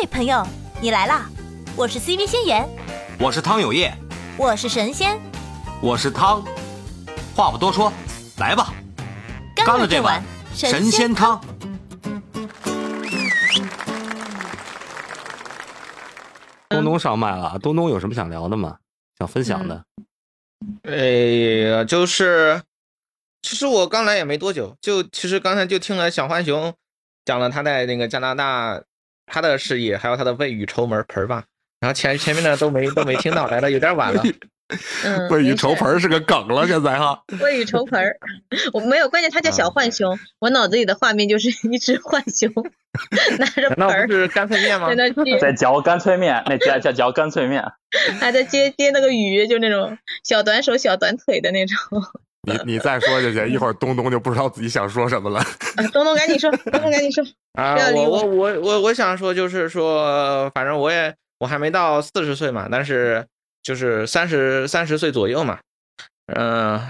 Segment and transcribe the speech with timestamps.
[0.00, 0.42] 嘿，朋友，
[0.80, 1.28] 你来啦！
[1.76, 2.66] 我是 CV 仙言，
[3.18, 3.94] 我是汤有业，
[4.38, 5.20] 我是神仙，
[5.82, 6.42] 我是汤。
[7.36, 7.92] 话不多说，
[8.38, 8.72] 来吧，
[9.54, 10.24] 干了这碗
[10.54, 11.38] 神仙汤。
[16.70, 18.78] 东东上麦了，东东有什么想聊的吗？
[19.18, 19.84] 想分享的？
[20.84, 22.62] 哎呀，就是，
[23.42, 26.72] 其实我刚来也没多久，就其实刚才就听了小浣熊
[27.26, 28.80] 讲了他在那个加拿大
[29.30, 31.44] 他的事业，还有他的未雨绸缪盆儿吧。
[31.80, 34.22] 然后前前面的都没都没听到，来的有点晚了。
[35.04, 37.20] 嗯，未雨绸缪是个梗了，现在哈。
[37.40, 38.00] 未雨绸缪，
[38.72, 42.52] 我没有，关键他叫小浣熊，我脑子里的画面就是一只浣熊
[43.38, 44.94] 拿着盆儿，是干脆面吗？
[44.94, 47.64] 在那，在嚼干脆面，那在在嚼干脆面，
[48.20, 51.76] 还在接接那个鱼，就那种小短手小短腿的那种。
[52.42, 55.44] 你你再说下去，一会儿东东就不知道自己想说什么了。
[55.92, 57.22] 东东赶紧说，东东赶紧说。
[57.52, 63.26] 啊，我我我我我想说就是说，反正我也我还没到四十岁嘛，但是
[63.62, 65.58] 就是三十三十岁左右嘛。
[66.34, 66.80] 嗯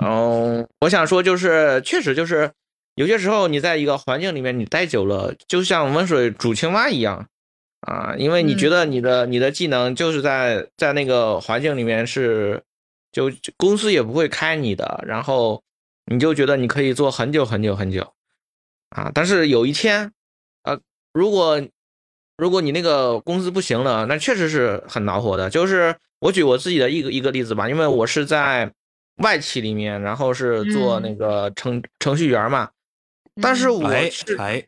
[0.00, 2.48] 嗯，我想说就是确实就是
[2.94, 7.26] 有些时候你在一个环境里面你待久了，就像温水煮青蛙一样
[7.80, 12.62] 啊，因为你觉得你的你的技能就是在在那个环境里面是。
[13.12, 15.62] 就公司也不会开你的，然后
[16.06, 18.14] 你就觉得你可以做很久很久很久，
[18.90, 19.10] 啊！
[19.14, 20.12] 但是有一天，
[20.62, 20.78] 呃，
[21.12, 21.60] 如果
[22.36, 25.50] 如果你那个公司不行了，那确实是很恼火的。
[25.50, 28.72] 就是我举我自己的一个一个例子吧，因为我是在
[29.16, 32.70] 外企里面，然后是做那个程程序员嘛，
[33.42, 34.66] 但是我是哎，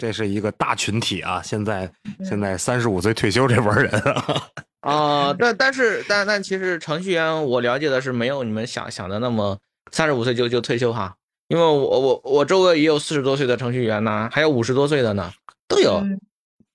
[0.00, 1.42] 这是一个大群体啊！
[1.44, 1.88] 现在
[2.24, 3.92] 现在三十五岁退休这波人。
[4.80, 9.58] 啊，但但是但但其实程序员我了解的是没有你们想想的那么
[9.92, 11.14] 三十五岁就就退休哈，
[11.48, 15.30] 因为我我我周围也有四十多岁的程序员呢，还有五十多岁的呢，
[15.68, 16.02] 都有。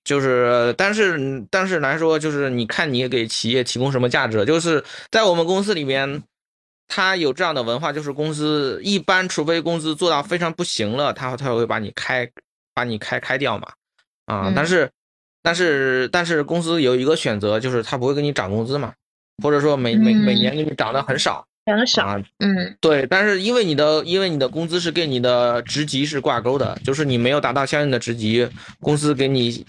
[0.04, 4.44] 就是但是但是来说，就是你看你给企业提供什么价值？
[4.44, 6.22] 就是在我们公司里面，
[6.86, 12.24] 他有这样的文化，就是公司一般除非公司做到非常不行了，他他会把你开
[12.76, 13.72] 把你开开掉嘛，
[14.26, 14.88] 啊，但是。
[15.42, 18.92] 但是但是公司有一个选择，就是他不会给你涨工资嘛，
[19.40, 23.06] 或者说每每每年给你涨的很少，涨的少，嗯，对。
[23.06, 28.48] 但是因为你的因为你的工资是跟你的职级是挂钩的，就是你没有达到相应的职级，
[28.80, 29.64] 公司给你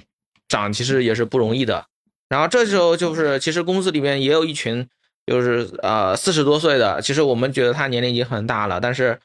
[0.48, 1.86] 涨其实也是不容易的。
[2.28, 4.88] 然后这时候就是其实公司里面也有一群
[5.28, 9.20] 就是呃四十多岁的，其实我们觉得他年龄已经很大了，但是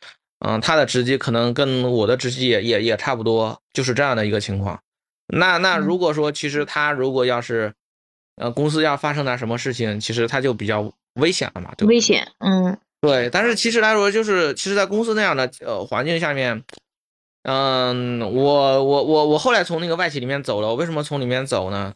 [0.44, 4.80] 嗯他的职级可能跟我的职级也也也差不多，就是这样的一个情况。
[5.28, 7.72] 那那如果说，其实他如果要是，
[8.36, 13.30] 呃，公司要发生点什么事情，其实他就比较危险了嘛，对危险，嗯，对。
[13.30, 16.64] 但是其实来说，就是其实，在公司那样的呃环境下面，
[17.44, 20.68] 嗯，我我我我后来从那个外企里面走了。
[20.68, 21.94] 我为什么从里面走呢？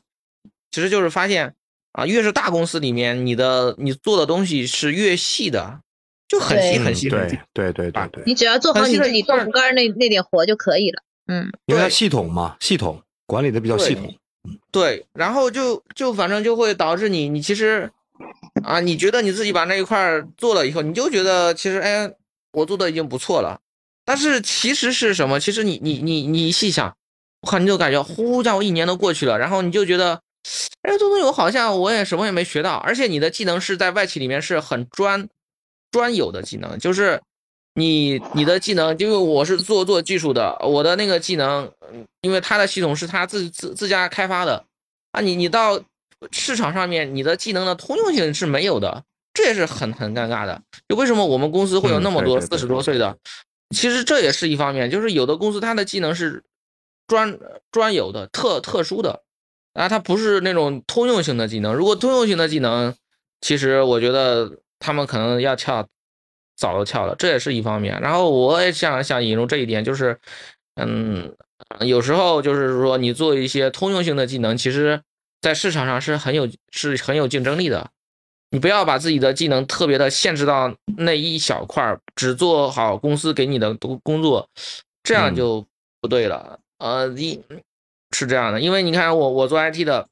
[0.71, 1.55] 其实就是发现
[1.93, 5.81] 啊，越是大公司里面，你的你做的东西是越细的，
[6.29, 7.39] 就很细很细很细。
[7.53, 8.23] 对对对对。
[8.27, 11.03] 你只要做好你自己豆腐干那那点活就可以了。
[11.29, 13.03] 嗯，因为它系统嘛，系统。
[13.29, 14.15] 管理的比较系统，
[14.71, 17.91] 对，然后就就反正就会导致你，你其实
[18.63, 22.09] 啊，你觉得你自己把那一块做了以后，你就觉得其实哎，
[22.53, 23.61] 我做的已经不错了。
[24.05, 25.41] 但是其实是什么？
[25.41, 26.97] 其实你你你你细想，
[27.41, 30.21] 我靠，你就感觉呼，家伙一年都过去了，然后你就觉得，
[30.83, 35.29] 哎，做东西我好像我也什么也没学到，而且你的技能是在外企里面是很专
[35.91, 37.21] 专有的技能，就是。
[37.79, 41.71] 你你的技能，因为我是做做技术的，我的那个技能，
[42.23, 44.65] 因为他的系统是他自自自家开发的，
[45.13, 45.79] 啊，你你到
[46.33, 49.05] 市场上面，你的技能的通用性是没有的，
[49.35, 50.63] 这也是很很尴尬的。
[50.89, 53.15] 就为什么我们公司会有那么多四十多岁的？
[53.75, 56.43] 其实这也是一方面，就是有的公司它的技能是
[57.07, 57.39] 专
[57.71, 59.21] 专有的、特特殊的，
[59.75, 61.75] 啊，它不是那种通用性的技能。
[61.75, 62.95] 如果通用性的技能，
[63.43, 65.87] 其实我觉得他们可能要跳。
[66.59, 68.01] 早都翘了，这也是一方面。
[68.01, 70.19] 然后我也想想引入这一点，就是，
[70.77, 71.37] 嗯，
[71.81, 75.03] 有时候就是说你做一些通用性的技能，其实
[75.43, 77.91] 在市场上是很有是很有竞争力的。
[78.49, 84.49] 你不要把自己的技能特别的限制到那一小块，只做好公司给你的工工作，
[85.03, 85.63] 这样就
[86.01, 86.59] 不对了。
[86.79, 87.39] 呃，一
[88.13, 90.09] 是这样的，因为你看我我做 IT 的，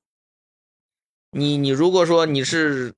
[1.30, 2.92] 你你如果说你是。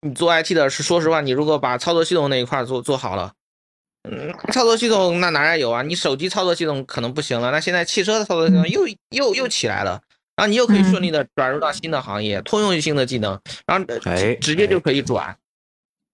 [0.00, 3.32] 你做 IT 的是，说实话，你如果把操作系统那一块做做好了，
[4.08, 5.82] 嗯，操作系统那哪儿有啊？
[5.82, 10.00] 你手机操作系统可能不行了，那现在汽车的操作系统又又又起来了，
[10.36, 13.84] 然后你又可以顺利的转入到新的行业，通用性的技能，然后
[14.40, 15.36] 直接就可以转。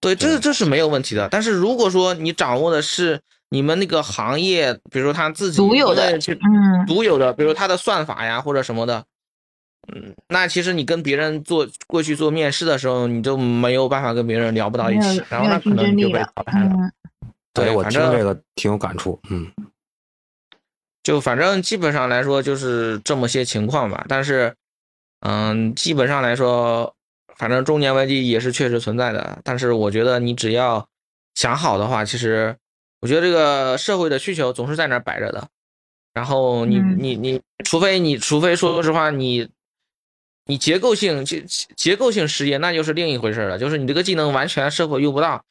[0.00, 1.28] 对，这这是没有问题的。
[1.30, 3.20] 但是如果说你掌握的是
[3.50, 9.04] 你们那个行业，比如说他自己独有的，嗯，独有的，比如他的算法呀或者什么的，
[9.88, 16.70] 嗯，那其实你跟别人做过去做面试的时候，你就没有办法跟别人聊不到一起，然后那可能你就被淘汰了。
[16.74, 16.92] 嗯，
[17.52, 19.46] 对，我听这个挺有感触，嗯，
[21.02, 24.06] 就反正基本上来说就是这么些情况吧。
[24.08, 24.54] 但是，
[25.20, 26.94] 嗯，基本上来说，
[27.36, 29.38] 反正中年危机也是确实存在的。
[29.44, 30.88] 但是我觉得你只要
[31.34, 32.56] 想好的话，其实
[33.02, 35.46] 我觉得这个社会的需求总是在那儿摆着的。
[36.14, 39.46] 然后你嗯你你，除非你除非说实话你。
[40.46, 41.44] 你结构性结
[41.76, 43.58] 结构性失业，那就是另一回事了。
[43.58, 45.42] 就是你这个技能完全社会用不到，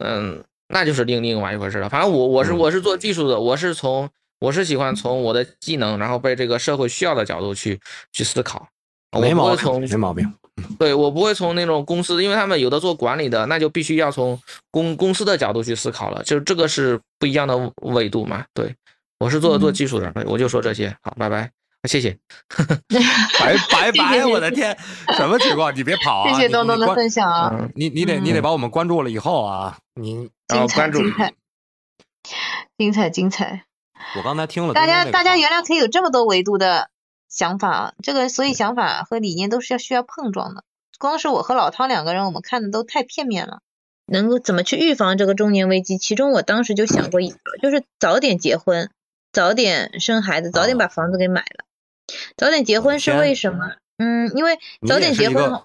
[0.00, 1.88] 嗯，那就是另另外一回事了。
[1.88, 4.08] 反正我我是嗯我是做技术的，我是从
[4.40, 7.80] 我是喜欢从我的技能，然后被这个社会需要的角度去
[8.12, 8.68] 去思考。
[9.12, 10.32] 我没毛病，没毛病。
[10.78, 14.40] 对我不会从那种公司，因为他们有的做管理的，那就必须要从
[14.70, 18.44] 公公司的角度去思考了，就这个是不一样的维度嘛。
[18.54, 18.74] 对
[19.18, 20.96] 我是做做技术的，我就说这些。
[21.02, 21.50] 好，拜拜，
[21.84, 22.18] 谢谢。
[23.38, 24.26] 拜拜拜！
[24.26, 24.76] 我的天，
[25.16, 25.74] 什么情况？
[25.76, 26.32] 你别跑啊！
[26.32, 31.34] 谢谢东东的分享啊，嗯，你你得你得把我们关注了以后啊，你然后关注精彩
[32.76, 33.64] 精彩精彩！
[34.16, 36.90] 我刚才听了大家大家原来可以有这么多维度的
[37.28, 40.64] 想法啊，这个所以想法和理念都是要需要碰撞的。
[40.98, 43.60] 光是我和老汤两个人，我们看的都太片面了。
[44.06, 45.96] 能够怎么去预防这个中年危机？
[45.96, 48.90] 其中我当时就想过一个，就是早点结婚，
[49.32, 51.64] 早点生孩子，早点把房子给买了。
[52.36, 53.72] 早点结婚是为什么？
[53.98, 55.62] 嗯，因为早点结婚，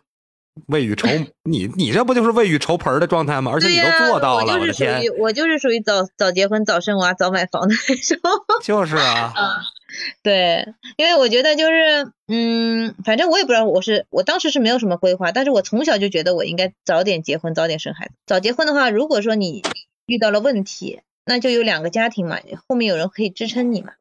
[0.68, 1.08] 未雨绸
[1.44, 3.52] 你你这不就是未雨绸缪的状态吗？
[3.54, 8.20] 而且你、都做到了，我就是属于，我就是属于早早结婚、早生娃、早买房的那种。
[8.64, 9.34] 就是啊，
[10.22, 18.14] 对，因为我觉得就是，嗯，反正我也不知道我是，我当时是没有什么规划，但是我从小就觉得我应该早点结婚，早点生孩子。
[18.26, 19.64] 早结婚的话，如果说你
[20.06, 22.38] 遇到了问题，那就有两个家庭嘛，
[22.68, 23.94] 后面有人可以支撑你嘛。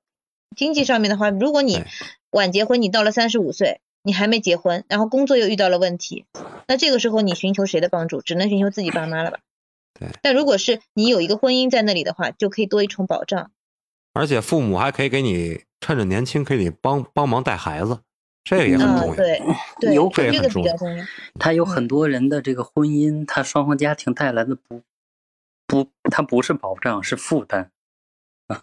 [0.56, 1.87] 经济上面的话，如果你对
[2.31, 6.27] 晚结婚，你到了三十五岁，你还没结婚，然后工作又遇到了问题，
[6.67, 8.21] 那这个时候你寻求谁的帮助？
[8.21, 9.39] 只能寻求自己爸妈了吧。
[9.99, 10.09] 对。
[10.23, 13.51] 但如果是你有一个婚姻在那里的话，就可以多一重保障。
[14.13, 18.01] 而且父母还可以给你趁着年轻，可以帮帮忙带孩子，
[18.45, 19.15] 这个也很啊、重要。
[19.17, 19.43] 对
[19.81, 21.05] 对，有这个很重要比较重要。
[21.39, 24.83] 他有嗯很多人的这个婚姻，他双方家庭带来的不
[25.67, 27.71] 不，他不是保障，是负担。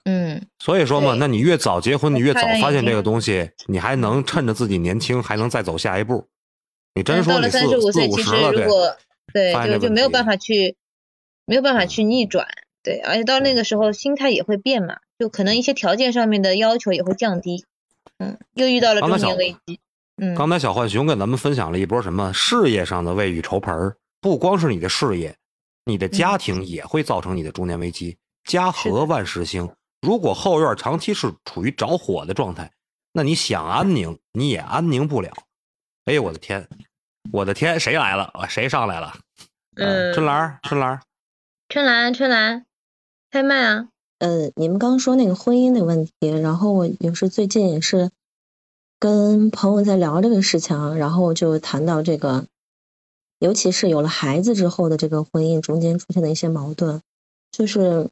[0.06, 6.28] 嗯，所以说嘛，那你越早结婚，你越早发现这个东西，你还能趁着自己年轻，还能再走下一步。
[6.96, 8.96] 你真说你四三十五岁，其实如果
[9.32, 10.76] 对就就没有办法去
[11.46, 12.48] 没有办法去逆转，
[12.82, 17.66] 对，而且到那个时候心态也会变嘛，就可能一些条件上面的要求也会降低。
[18.18, 19.80] 嗯，又遇到了中年危机。
[20.18, 25.36] 嗯，刚才小浣熊跟咱们分享了一波什么事业上的未雨绸缪，不光是你的事业，
[25.84, 28.18] 你的家庭也会造成你的中年危机。
[28.46, 32.72] 家和万事兴，如果后院长期是处于着火的状态，
[33.12, 35.34] 那你想安宁你也安宁不了。
[36.06, 36.68] 哎呦我的天，
[37.32, 38.26] 我的天，谁来了？
[38.34, 39.18] 啊谁上来了？
[39.76, 41.02] 嗯春兰儿，春兰儿，
[41.68, 42.66] 春兰，春兰，
[43.32, 43.90] 开麦啊！
[44.20, 48.12] 呃，你们刚刚说那个婚姻的问题，然后我也是最近也是
[49.00, 52.46] 跟朋友在聊这个事情啊，然后就谈到这个，
[53.40, 57.02] 尤其是有了孩子之后的这个婚姻中间出现的一些矛盾，
[57.52, 58.10] 就是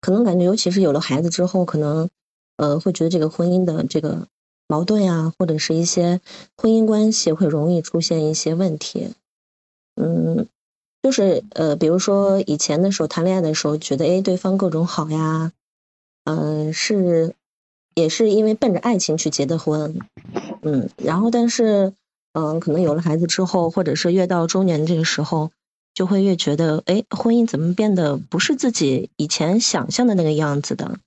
[0.00, 2.08] 可能感觉，尤其是有了孩子之后，可能
[2.56, 4.26] 呃会觉得这个婚姻的这个
[4.66, 6.20] 矛盾呀，或者是一些
[6.56, 9.14] 婚姻关系会容易出现一些问题，
[9.96, 10.46] 嗯。
[11.02, 15.50] 就是呃，比如说以前的时候谈恋爱的时候，觉得哎对方各种好呀，
[16.24, 17.34] 嗯、是
[17.94, 19.98] 也是因为奔着爱情去结的婚，
[20.60, 21.94] 嗯，然后但是
[22.34, 25.50] 嗯、可能有了孩子之后，或者是越到中年这个时候，
[25.94, 30.98] 就会越觉得哎婚姻怎么变得不是自己以前想象的那个样子的，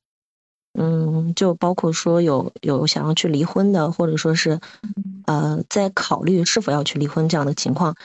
[0.80, 4.60] 嗯，就包括说有有想要去离婚的，或者说是
[5.26, 7.96] 呃在考虑是否要去离婚这样的情况。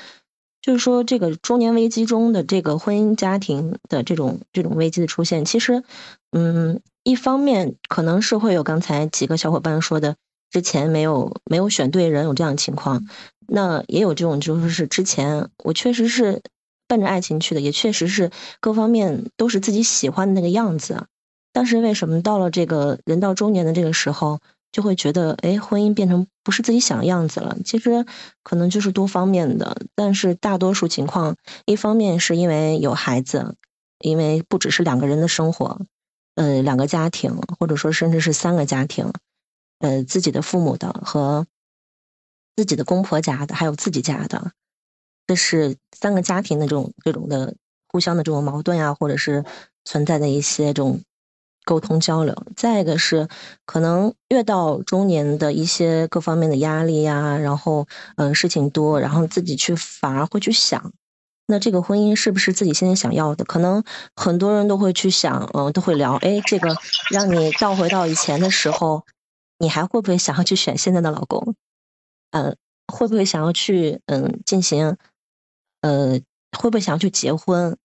[0.61, 5.85] 就是说，这个中年危机中的这个婚姻家庭的这种这种危机的出现，其实，
[6.33, 10.17] 嗯，一方面可能是会有刚才几个小伙伴说的，
[10.51, 13.07] 之前没有没有选对人有这样的情况，
[13.47, 16.43] 那也有这种就是是之前我确实是
[16.89, 21.07] 奔着爱情去的，也确实是各方面都是自己喜欢的那个样子，
[21.53, 24.41] 但是为什么到了这个人到中年的这个时候，
[24.73, 27.57] 就会觉得，哎，婚姻变成不是自己想样子了。
[27.65, 28.05] 其实
[28.43, 33.55] 可能就是多方面的，但是大多数情况，一方面是因为有孩子，
[34.01, 35.81] 因为不只是两个人的生活，
[36.35, 39.13] 呃，两个家庭，或者说甚至是三个家庭，
[39.79, 41.47] 呃，自己的父母的和
[42.57, 44.53] 自己的公婆家的，还有自己家的，
[45.29, 47.55] 这是三个家庭的这种这种的
[47.87, 49.45] 互相的这种矛盾呀、或者是
[49.85, 51.01] 存在的一些这种
[51.65, 52.35] 沟通交流。
[52.57, 53.29] 再一个是，
[53.67, 60.93] 可能越到中年的一些各方面的压力呀，然后嗯、事情多，然后自己去反而会去想，
[61.47, 63.45] 那这个婚姻是不是自己现在想要的？
[63.45, 63.85] 可能
[64.17, 66.75] 很多人都会去想，嗯、都会聊，哎，这个
[67.11, 69.05] 让你倒回到以前的时候，
[69.59, 71.55] 你还会不会想要去选现在的老公？
[72.31, 72.57] 嗯、
[72.93, 74.97] 会不会想要去嗯进行，
[75.81, 76.21] 呃，
[76.59, 77.77] 会不会想去结婚？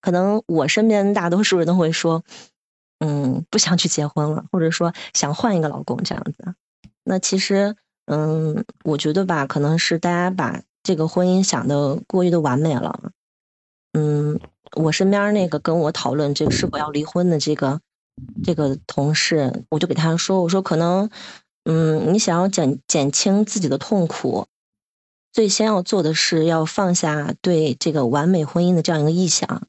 [0.00, 2.22] 可能我身边大多数人都会说，
[3.00, 6.54] 嗯，不想去结婚了，或者说想换一个老公这样子。
[7.04, 7.74] 那其实，
[8.06, 13.10] 嗯，我觉得吧，可能是大家把这个婚姻想的过于的完美了。
[13.92, 14.38] 嗯，
[14.76, 17.80] 我身边那个跟我讨论这个是否要离婚的这个
[18.44, 21.10] 这个同事，我就给他说，我说可能，
[21.64, 24.46] 嗯，你想要减减轻自己的痛苦，
[25.38, 29.68] 最先要做的是要放下对这个完美婚姻的这样一个臆想。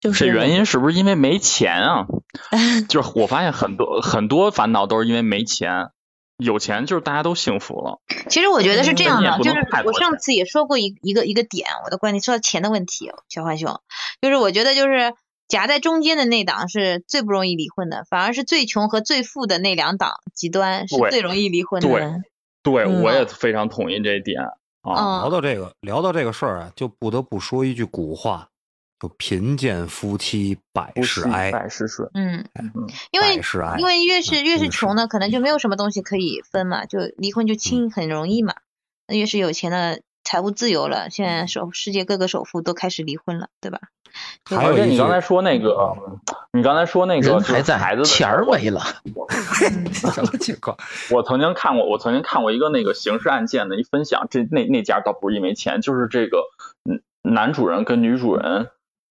[0.00, 2.06] 就是这原因是不是因为没钱啊？
[2.90, 5.90] 就是我发现很多很多烦恼都是因为没钱，
[6.38, 8.00] 有钱就是大家都幸福了。
[8.28, 13.80] 其实我觉得是这样的，就是我上次也说过一一个一个点，我的观点说到钱的问题，小浣熊，
[14.20, 15.14] 就是我觉得就是
[15.46, 21.88] 夹在中间的那档是最不容易离婚的，反而是最穷和最富的那两档极端是最容易离婚的。
[21.88, 22.22] 对
[22.64, 24.40] 对，嗯我也非常同意这一点
[24.92, 25.20] 啊。
[25.20, 28.48] 嗯聊到这个，聊到这个事儿啊，就不得不说一句古话，
[29.00, 32.08] 就贫贱夫妻百事哀，百事顺。
[32.14, 32.72] 嗯嗯，
[33.10, 33.40] 因为。
[33.78, 38.54] 因为越是越是真的是穷呢，可能就没有什么东西可以分嘛，就离婚就轻，很容易嘛。
[39.06, 43.80] 那越是有钱的，财务自由了，现在首世界各个首富都开始离婚了，对吧？
[44.44, 45.96] 就还有你刚才说那个，
[46.52, 48.80] 你刚才说那个还在孩子钱儿没了。
[49.92, 50.76] 什么情况？
[51.10, 56.44] 我曾经看过，我曾经看过一个那个刑事案件的一分享，这那那家倒不是因为钱，就是这个
[56.88, 58.68] 嗯男主人跟女主人，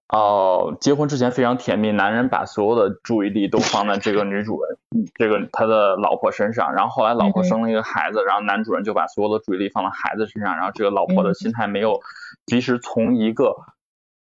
[0.10, 4.78] 哦、结婚之前非常甜蜜，男人把所有的注意力都放在这个女主人，
[5.16, 12.00] 这个他的老婆身上，然后后来老婆生了一个孩子，然后男主人就把所有的注意力放到孩子身上，然后这个老婆的心态没有
[12.46, 13.56] 及时从一个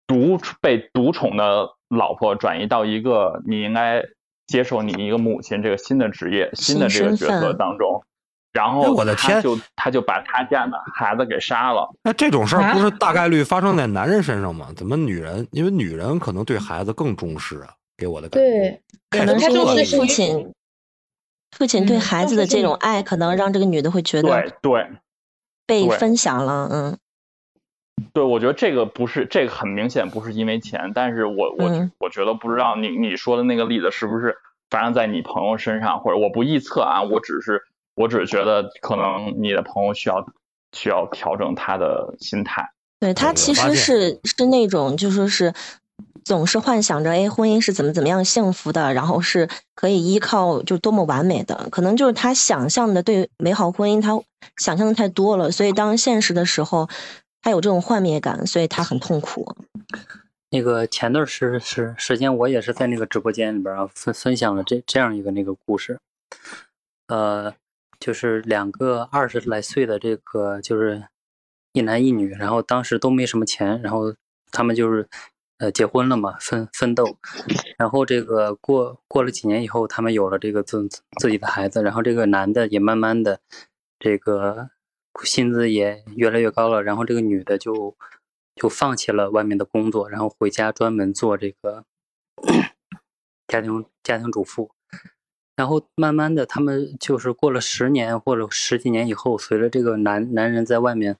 [0.07, 4.03] 独被独宠的老婆转移到一个你应该
[4.47, 8.05] 接受你一个母亲这个新的职业、新的这个角色当中，
[8.53, 11.89] 然哎后我的天就他就把他家的孩子给杀了。
[12.03, 14.69] 那这种事儿不啊是大概率发生在男人身上吗？
[14.77, 15.47] 怎么女人？
[15.51, 18.49] 因为女人可能对孩子更重视啊，给我的感觉。
[18.51, 20.53] 对，可能是因为父亲，
[21.57, 24.89] 父亲对嗯孩子的这种爱，可能让这个女的会觉得对对
[25.67, 26.99] 被分享了，嗯
[28.13, 34.37] 对，我觉得这个不是这个很明显不是因为钱，但是我我、嗯我觉得不知道你你说的那个例子是不是
[34.71, 37.63] 发生在你朋友身上，或者我不臆测啊，我只是
[37.95, 40.25] 我只是觉得可能你的朋友需要
[40.73, 42.71] 需要调整他的心态。
[43.01, 45.53] 对他其实是是那种就说是
[46.25, 54.19] 总是幻想着，哎，婚姻是怎么怎么样幸福的，然后是可以依靠就多么完美的，可能就是他想象的对美好婚姻，他
[54.57, 56.89] 想象的太多了，所以当现实的时候，
[57.45, 59.55] 他有这种幻灭感，所以他很痛苦。
[60.49, 65.99] 那个前段时时时间，我也是在那个直播间里边啊分分享了这这样一个那个故事，
[67.09, 67.53] 呃，
[68.01, 71.05] 就是两个二十来岁的这个就是
[71.75, 74.15] 一男一女，然后当时都没什么钱，然后
[74.51, 75.07] 他们就是
[75.59, 77.05] 呃结婚了嘛，奋奋斗，
[77.77, 80.89] 然后这个过过了几年以后，他们有了这个自
[81.21, 83.39] 自己的孩子，然后这个男的也慢慢的
[83.99, 84.71] 这个
[85.23, 87.95] 薪资也越来越高了，然后这个女的就
[88.57, 91.85] 就放弃了外面的工作，然后回家专门做这个
[93.47, 94.71] 家庭家庭主妇。
[95.57, 101.17] 然后慢慢的，他们就是过了十年或者十几年以后，随着这个男男人在外面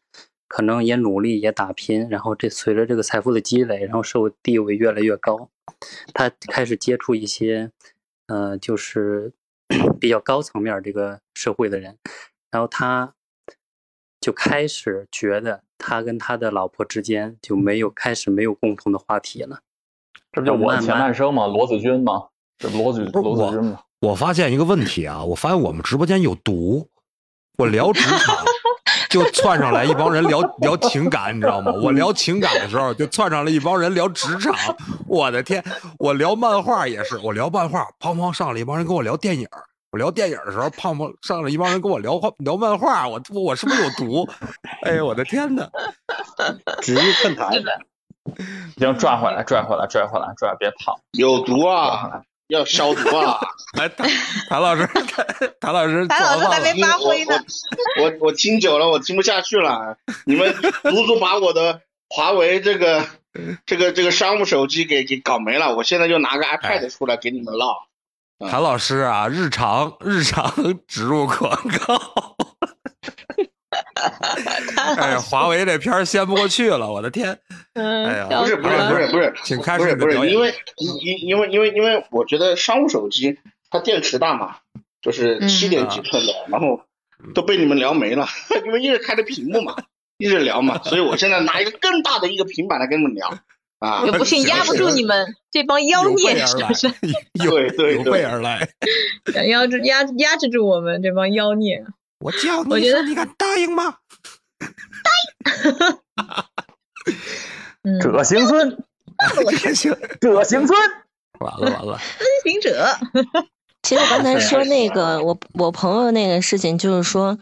[0.49, 5.49] 可能也努力也打拼，然后这随着这个财富的积累，然后社会地位越来越高，
[6.13, 7.71] 他开始接触一些
[8.27, 9.33] 呃，就是
[10.01, 11.97] 比较高层面这个社会的人，
[12.51, 13.15] 然后他
[14.25, 19.61] 就开始觉得他跟他的老婆之间就没有开始没有共同的话题了。
[20.33, 21.47] 这不就我的前半生吗？
[21.47, 22.29] 罗子君吗？
[22.57, 23.81] 这罗子不是罗子君吗？
[24.01, 26.89] 我发现一个问题啊，我发现我们直播间有毒。
[27.59, 28.35] 我聊职场，
[29.11, 31.71] 就窜上来一帮人聊聊情感，你知道吗？
[31.73, 34.55] 我聊情感的时候，就窜上来一帮人聊职场。
[35.07, 35.63] 我的天！
[35.99, 39.47] 我聊漫画也是，我聊漫画，砰砰上来一帮人跟我聊电影。
[39.95, 44.29] 我聊电影的时候，胖胖上来一帮人跟我聊画聊漫画，我我是不是有毒？
[44.83, 45.71] 哎呦我的天哪！
[46.83, 47.63] 职业困台，
[48.77, 50.99] 行，拽回来，拽回来，拽回来，拽，别跑。
[51.13, 53.39] 有毒啊，要消毒啊！
[53.79, 54.11] 哎，谭
[54.49, 54.85] 谭老师，
[55.61, 57.37] 谭老师，谭老师还没发挥呢。
[58.01, 59.97] 我我我听久了，我听不下去了。
[60.27, 63.07] 你们足足把我的华为这个
[63.65, 67.87] 这个这个商务手机给给搞没了，我现在就拿个 iPad 出来给你们唠。
[68.39, 70.53] 嗯韩老师啊，日常日常
[70.89, 71.51] 植入广
[71.87, 72.37] 告。
[74.97, 77.39] 哎呀，华为这片儿掀不过去了，我的天！
[77.75, 83.39] 嗯，哎呀笑不是不是不是不是，请开不是 不是，因为因因为因为因为我觉得商务手机
[83.71, 84.57] 它电池大嘛，
[85.01, 86.81] 就是嗯七点几寸的，然后
[87.35, 88.27] 都被你们聊没了，
[88.67, 89.77] 因为一直开着屏幕嘛，
[90.19, 93.31] 一直聊嘛，所以我现在拿一个更大的一个平板来跟你们聊
[93.79, 94.13] 啊又。
[94.13, 96.89] 不信压不住你们这帮妖孽，是不是？，
[97.39, 98.69] 对对有备而来。
[99.33, 101.85] 想压制压压制住我们这帮妖孽。
[102.21, 103.97] 我叫我觉得你敢答应吗？
[107.83, 108.83] 嗯，这行村，
[109.51, 110.79] 这行，这行村。
[111.41, 112.97] 完了完了，孙行者，
[113.83, 117.37] 其实我刚才说那个我我朋友那个事情，就是说，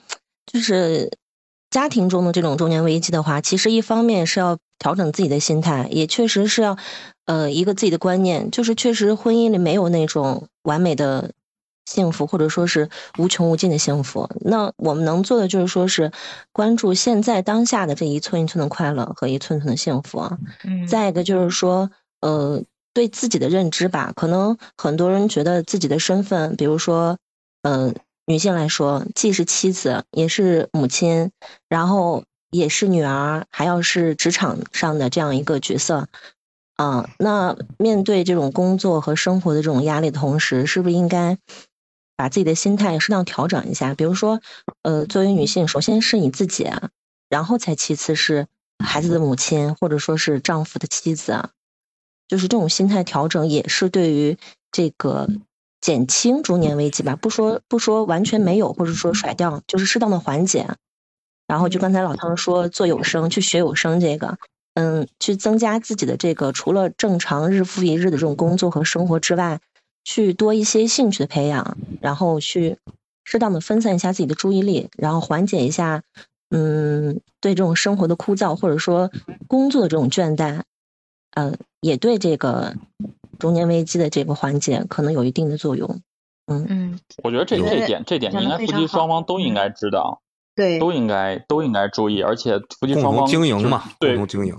[0.52, 1.08] 就是
[1.72, 6.76] 家庭中的这种中年危机的话，其实一方面是要调整自己的心态，也确实是要
[7.24, 11.32] 呃一个自己的观念，就是确实婚姻里没有那种完美的
[11.86, 14.28] 幸福，或者说是无穷无尽的幸福。
[14.42, 16.12] 那我们能做的就是说是
[16.52, 20.38] 关注现在当下的这一寸一寸的快乐和一寸寸的幸福啊。
[20.64, 22.62] 嗯再一个就是说，呃，
[22.92, 27.16] 对自己的认知吧，可能很多人觉得自己的身份，比如说，
[27.62, 27.94] 呃，
[28.32, 31.32] 女性来说，既是妻子，也是母亲，
[31.68, 36.08] 然后也是女儿，还要是职场上的这样一个角色。
[36.76, 41.36] 啊、那面对这种工作和生活的这种压力的同时，是不是应该
[42.16, 43.94] 把自己的心态适当调整一下？
[43.94, 44.40] 比如说，
[44.80, 46.70] 呃，作为女性，首先是你自己，
[47.28, 48.46] 然后才其次是
[48.82, 51.50] 孩子的母亲，或者说是丈夫的妻子，
[52.26, 54.38] 就是这种心态调整，也是对于
[54.70, 55.28] 这个
[55.82, 60.66] 减轻中年危机吧，不说不说完全没有，或者说甩掉，就是适当的缓解。
[61.46, 64.38] 然后就刚才老汤说做有声，去学有声这个，
[64.74, 69.60] 嗯，去增加自己的这个除了正常日复一日的这种工作和生活之外，
[70.04, 72.78] 去多一些兴趣的培养，然后去
[73.24, 76.02] 适当的分散一下自己的注意力，然后缓解一下，
[76.50, 79.11] 嗯，对这种生活的枯燥或者说
[79.48, 80.62] 工作的这种倦怠，
[81.35, 82.74] 嗯，也对这个
[83.42, 86.00] 中年危机的这个缓解可能有一定的作用。
[86.46, 90.22] 嗯，嗯，我觉得这有这点这点讲应该夫妻双方都应该知道，
[90.55, 94.57] 对，都应该都应该注意，而且夫妻双方就经营嘛，共对同经营。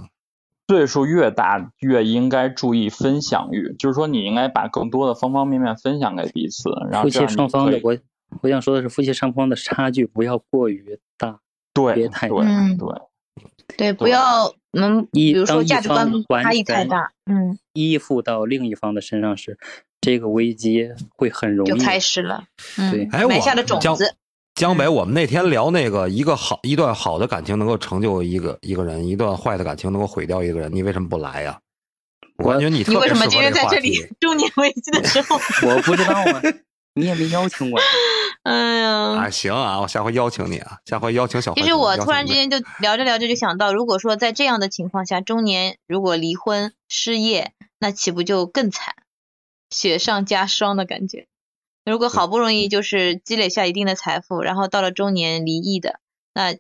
[0.68, 7.98] 岁数越大越应该注意分享欲，就是说你应该把更多的方方面面分享给彼此，然后夫妻双方的我
[8.42, 11.40] 我想说的是，夫妻双方的差距不要过于大，
[11.74, 12.88] 对别太对嗯对，
[13.78, 16.12] 对，不要嗯，一比如说价值观
[16.44, 19.58] 差异太大，嗯，依附到另一方的身上时，
[20.02, 22.44] 这个危机会很容易就开始了，
[22.92, 24.16] 对嗯，埋下的种江子，
[24.56, 31.60] 江北，我们那天聊那个一个好一段好的感情能够成就一个一个人，一段坏的感情能够毁掉一个人，你为什么不来呀？
[32.38, 35.36] 我感觉你特你为什么今天在这里 中年危机的时候？
[35.68, 36.42] 我不知道啊，
[36.96, 37.86] 你也没邀请我呀。
[38.44, 41.54] 哎呀，啊，行啊，我下回邀请你啊，下回邀请小。
[41.54, 48.96] 其实我突然之间就 聊着聊着就想到，如果说在这样的情况下，中年如果离婚失业，那岂不就更惨，
[49.70, 51.28] 雪上加霜的感觉？
[51.86, 56.00] 如果好不容易就是积累下一定的财富，然后到了中年离异的，
[56.34, 56.56] 那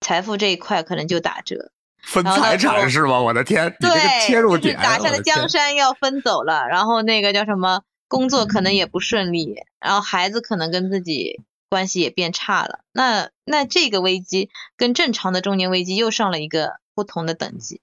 [0.00, 1.70] 财富这一块可能就打折。
[2.02, 3.20] 分财产是吗？
[3.20, 12.80] 我的天，你这个对，切入就是点，打下的江山要分走了，然后那个叫什么，工作可能也不顺利，然后孩子可能跟自己关系也变差了。
[12.92, 17.80] 那那这个危机跟正常的中年危机又上了一个不同的等级。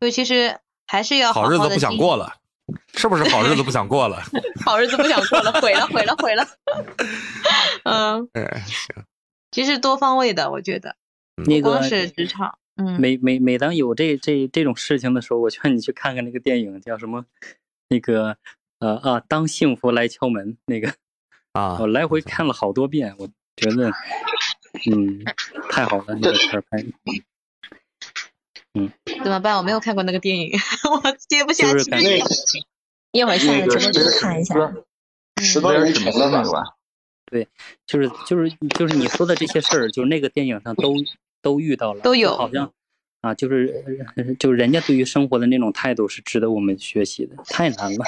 [0.00, 2.36] 所以其实还是要好好日子不想过了，
[2.94, 4.22] 是不是好日子不想过了？
[4.64, 6.46] 好日子不想过了，毁了毁了毁了。
[7.84, 9.04] 嗯，哎，行，
[9.50, 10.96] 其实多方位的，我觉得
[11.46, 17.26] 那个不光是职场，嗯，每每每当有这这这种事情的时候，我劝你去看看那个电影，叫什么？
[17.88, 18.38] 那个
[18.78, 20.92] 呃啊，当幸福来敲门那个
[21.52, 23.90] 啊我，来回看了好多遍，我觉得
[24.90, 25.24] 嗯
[25.70, 26.88] 太好了，那个片儿拍的。
[28.74, 28.92] 嗯
[29.24, 29.56] 怎么办？
[29.56, 30.52] 我没有看过那个电影，
[30.90, 31.72] 我接不下去。
[31.72, 32.18] 就是感觉
[33.12, 34.54] 一会儿下那个了直播间看一下。
[35.42, 36.62] 十多年前的吧，那个吧，
[37.86, 40.94] 就是就是就是你说的这些事儿，就是那个电影上都
[41.40, 42.70] 都遇到了，都有好像
[43.22, 43.82] 啊，就是
[44.16, 48.04] 呃就是人家对于生活的那种态度是值得我们学习的，太难了。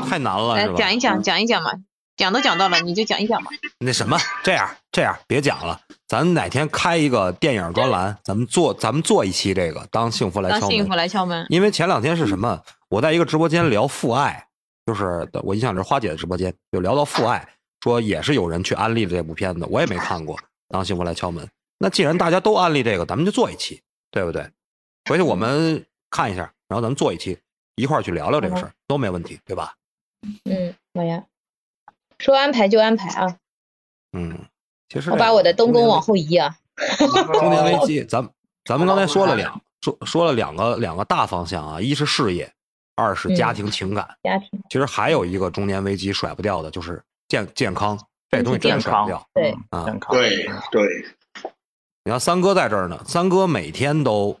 [0.00, 0.66] 太难了，来？
[0.74, 1.70] 讲一讲，讲一讲嘛，
[2.16, 3.50] 讲都讲到了，你就讲一讲嘛。
[3.78, 10.94] 那什么，这样这样，别讲了，咱哪天开一个电影专栏，咱们做咱们做一期这个，当幸福来敲门当幸福。
[10.94, 12.62] 来敲门，因为前两天是什么？
[12.88, 14.46] 我在一个直播间聊父爱，
[14.86, 17.46] 就是我印象里是花姐的直播间，就聊到父爱，
[17.80, 20.36] 说也是有人去安利了这部片子，我也没看过。
[20.68, 24.48] 当幸福来敲门，那既然大家都安利这个，咱们就做一期，对不对？
[25.08, 27.38] 回去我们看一下，然后咱们做一期，
[27.76, 29.72] 一块儿去聊聊这个事儿，都没问题，对吧？
[30.44, 31.24] 嗯，好呀，
[32.18, 33.36] 说安排就安排啊，
[34.12, 34.38] 嗯，
[34.88, 36.56] 其实我把我的东宫往后移啊。
[37.32, 38.32] 中年危机， 咱们
[38.64, 42.50] 咱们刚才说了两说说了两个两个大方向啊，一是事业，
[42.96, 44.16] 二是家庭情感。
[44.22, 47.98] 家庭其实还有一个中年危机甩不掉的，就是健健康，
[48.30, 49.26] 这东西真的甩不掉。
[49.34, 50.82] 对啊，对对，
[52.04, 54.38] 你看三哥在这儿呢，三哥每天都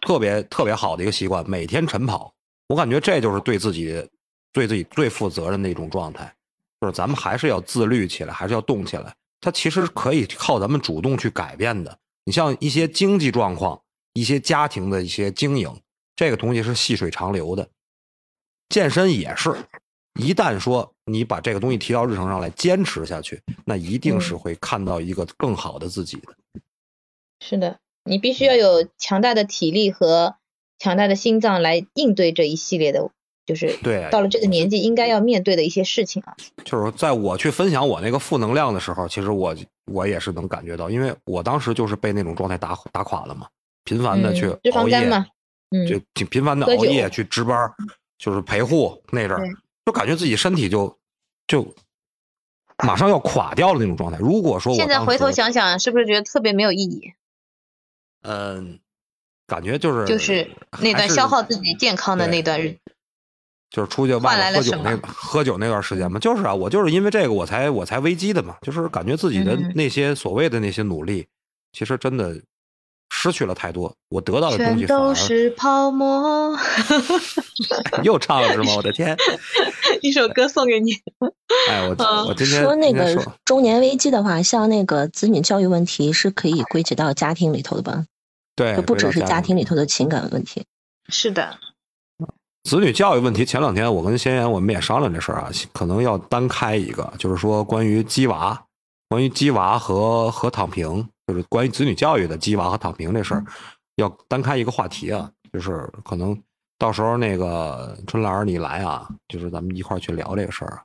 [0.00, 2.32] 特别特别好的一个习惯，每天晨跑。
[2.68, 4.08] 我感觉这就是对自己
[4.52, 6.34] 对自己最负责任的一种状态，
[6.80, 9.14] 就是咱们还是要自律起来，还是要动起来。
[9.40, 11.98] 它其实可以靠咱们主动去改变的。
[12.24, 13.80] 你像一些经济状况、
[14.12, 15.80] 一些家庭的一些经营，
[16.14, 17.68] 这个东西是细水长流的。
[18.68, 19.56] 健身也是，
[20.20, 26.34] 一旦说你把这个东西提到日程上来，坚持下去，那一定是会看到一个更好的自己的。
[27.40, 30.36] 是的，你必须要有强大的体力和
[30.78, 33.10] 强大的心脏来应对这一系列的，
[33.50, 36.36] 就是对到了这个年纪应该要面对的一些事情啊。
[36.64, 39.54] 就是在我去分享我那个负能量的时候，其实我
[39.86, 43.48] 我也是能感觉到，因为我当时就是被那种状态打打垮了嘛，
[43.82, 45.26] 频繁的去嗯脂肪熬夜，肝嘛，
[45.70, 47.74] 嗯，就挺频繁的熬夜去值班儿，
[48.18, 49.48] 就是陪护那阵儿，
[49.84, 50.96] 就感觉自己身体就
[51.48, 51.74] 就
[52.84, 54.18] 马上要垮掉了那种状态。
[54.18, 57.12] 如果说我现在回头，想想，是不是觉得特别没有意义？
[58.22, 58.78] 嗯，
[59.46, 62.78] 感觉就是就是那段消耗自己健康的那段日子。
[63.70, 71.26] 就是出去外面喝酒那喝酒那段时间嘛，就是啊，我就是因为这个我才我才危机的嘛，就是感觉自己的嗯那些所谓的那些努力，
[71.72, 72.34] 其实真的
[73.10, 76.56] 失去了太多，我得到的东西全都是泡沫。
[78.02, 78.74] 又唱了是吗？
[78.76, 79.16] 我的天！
[80.02, 80.92] 一首歌送给你。
[81.68, 88.04] 哎，我 嗯我今天说那个中年危机的话，像那个子女教育问题是可以归结到家庭里头的吧？
[88.56, 90.64] 对，就不只是家庭里头的情感问题。
[91.08, 91.58] 是的，
[92.64, 98.60] 子女教育问题，前两天我跟先言我们也商量这事儿啊，可能要单开一个，就是说关于鸡娃，
[99.08, 103.44] 关于鸡娃和和躺平，就是关于子女教育的鸡娃和躺平这事儿，
[103.96, 106.38] 要单开一个话题啊，就是可能
[106.78, 110.82] 到时候那个春兰你来啊，就是咱们一块儿去聊这个事儿啊。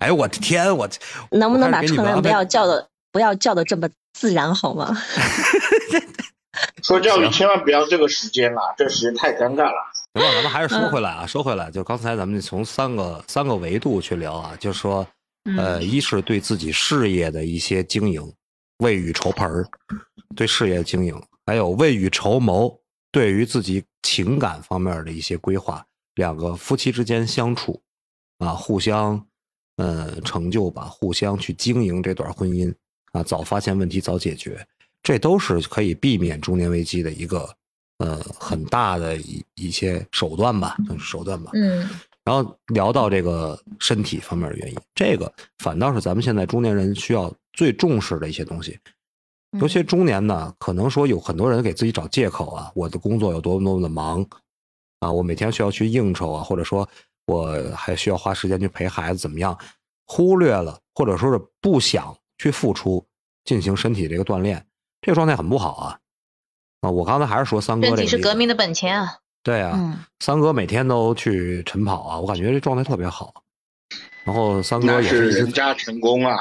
[0.00, 0.88] 哎，我的天，我
[1.30, 4.92] 能不能把春兰不要叫的不要叫的这么自然好吗？
[6.82, 9.92] 说教育千万不要这个时间了，这时间太尴尬了。
[10.16, 15.06] 行吧，咱们还是嗯说回来啊，说回来，就刚才咱们从三个三个维度去聊啊，就是说，
[15.58, 18.32] 呃，嗯一是对自己事业的一些经营，
[18.78, 19.68] 未雨绸缪儿，
[20.34, 22.80] 对事业经营，还有未雨绸缪，
[23.12, 27.82] 对于自己情感方面的一些规划，两个夫妻之间相处，
[28.38, 29.22] 啊，互相，
[29.76, 32.74] 呃，成就吧，互相去经营这段婚姻，
[33.12, 34.66] 啊，早发现问题，早解决，
[35.02, 37.54] 这都是可以避免中年危机的一个。
[37.98, 41.50] 呃，很大的一一些手段吧，算是手段吧。
[41.54, 41.88] 嗯
[42.24, 48.78] 然后聊到这个身体方面的原因，这个反倒是咱们现在中年人需要最重视的一些东西。
[49.52, 54.26] 嗯尤其中年呢，可能说有很多人给自己找借口啊，我的工作有多么多么的忙
[54.98, 56.86] 啊，我每天需要去应酬啊，或者说
[57.26, 59.56] 我还需要花时间去陪孩子，怎么样？
[60.06, 63.06] 忽略了或者说是不想去付出
[63.44, 64.66] 进行身体这个锻炼，
[65.00, 65.98] 这个状态很不好啊。
[66.86, 69.18] 啊，我刚才还是说三哥身体这个是革命的本钱啊。
[69.42, 73.42] 对啊，嗯三哥每天都去晨跑啊，我感觉这状态特别好。
[74.24, 76.36] 然后三哥也是人家成功啊，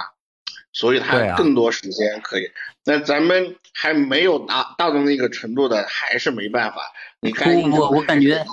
[0.73, 2.43] 所以他更多时间可以。
[2.83, 6.77] 那咱们还没有达到的那个程度的，还是没办法。
[7.21, 8.43] 你该应不，我我感觉，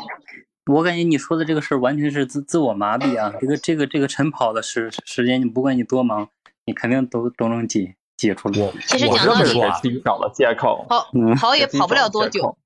[0.70, 3.33] 我感觉你说的这个事儿完全是自自我麻痹啊！
[3.40, 6.28] 这个这个这个晨跑的时时间，你不管你多忙，
[6.66, 7.94] 你肯定都都能挤
[8.28, 8.61] 挤出来。
[8.61, 10.87] 我其实我讲道理这么说啊，自己 找了借口。
[10.88, 12.56] 跑嗯跑也跑不了多久，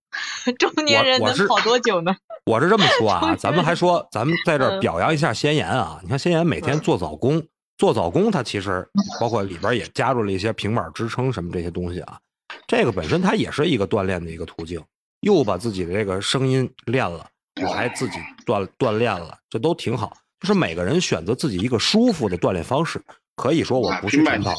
[0.58, 2.14] 中年人能跑多久呢？
[2.44, 5.98] 我是这么说啊，咱们还说，咱们在这表扬一下先言啊。
[6.02, 7.42] 你看先言每天做早功，
[7.78, 8.86] 做早功，他其实
[9.18, 12.18] 包括里边也加入了一些平板支撑什么这些东西啊。
[12.66, 14.80] 这个本身它也是一个锻炼的一个途径，
[15.20, 17.26] 又把自己的这个声音练了，
[17.62, 20.12] 我还自己锻锻炼了，这都挺好。
[20.40, 23.02] 就是每个人选择自己一个舒服的锻炼方式，
[23.36, 24.56] 可以说我啊不去晨跑，对，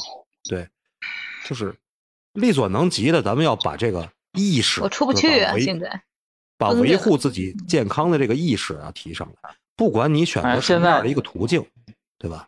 [1.47, 1.73] 就是
[2.33, 6.01] 力所能及的，咱们要把这个意识，我出不去啊，现在。
[6.59, 11.63] 把维护自己健康的这个意识啊提上来，不管你选择哎什现在么样的一个途径，
[12.17, 12.47] 对吧？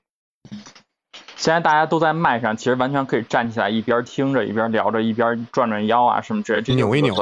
[1.35, 7.15] 现在大家都在麦上，其实完全可以站起来，一边听着一边聊着，一边转转腰啊什么之类的，扭一扭？